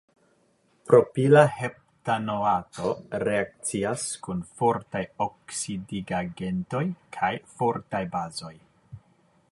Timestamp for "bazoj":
8.17-8.55